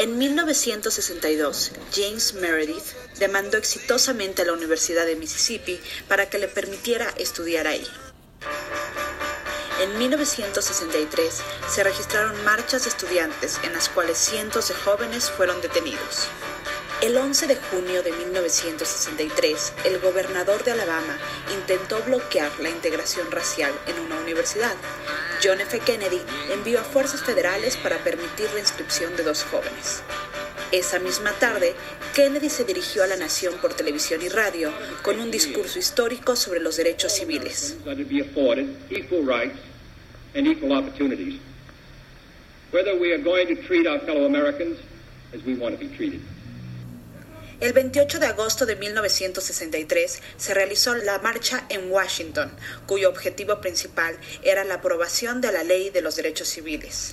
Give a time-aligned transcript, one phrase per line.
[0.00, 7.12] En 1962, James Meredith demandó exitosamente a la Universidad de Mississippi para que le permitiera
[7.18, 7.86] estudiar ahí.
[9.82, 16.28] En 1963 se registraron marchas de estudiantes en las cuales cientos de jóvenes fueron detenidos.
[17.02, 21.18] El 11 de junio de 1963, el gobernador de Alabama
[21.52, 24.76] intentó bloquear la integración racial en una universidad.
[25.42, 25.78] John F.
[25.80, 26.20] Kennedy
[26.52, 30.02] envió a fuerzas federales para permitir la inscripción de dos jóvenes.
[30.70, 31.72] Esa misma tarde,
[32.14, 34.70] Kennedy se dirigió a la nación por televisión y radio
[35.02, 37.76] con un discurso histórico sobre los derechos civiles.
[42.72, 44.78] Whether we are going to treat our fellow Americans
[45.34, 46.20] as we want to be treated.
[47.60, 52.50] El 28 de agosto de 1963 se realizó la marcha en Washington,
[52.86, 57.08] cuyo objetivo principal era la aprobación de la Ley de los Derechos Civiles.